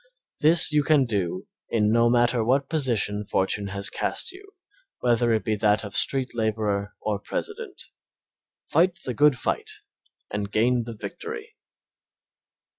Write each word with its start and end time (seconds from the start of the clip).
This 0.39 0.71
you 0.71 0.81
can 0.81 1.05
do 1.05 1.47
in 1.69 1.91
no 1.91 2.09
matter 2.09 2.43
what 2.43 2.67
position 2.67 3.23
fortune 3.23 3.67
has 3.67 3.91
cast 3.91 4.31
you, 4.31 4.53
whether 5.01 5.31
it 5.31 5.45
be 5.45 5.55
that 5.57 5.83
of 5.83 5.95
street 5.95 6.31
laborer 6.33 6.95
or 6.99 7.19
president. 7.19 7.83
Fight 8.67 8.97
the 9.05 9.13
good 9.13 9.37
fight 9.37 9.69
and 10.31 10.49
gain 10.51 10.85
the 10.85 10.97
victory. 10.99 11.55